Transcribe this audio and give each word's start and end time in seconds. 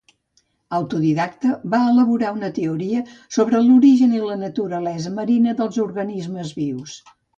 Autodidacta, 0.75 1.51
va 1.73 1.81
elaborar 1.89 2.31
una 2.37 2.49
teoria 2.55 3.03
sobre 3.37 3.61
l'origen 3.67 4.15
i 4.21 4.23
la 4.25 4.39
naturalesa 4.45 5.13
marina 5.21 5.55
dels 5.61 5.79
organismes 5.85 6.57
vius. 6.63 6.99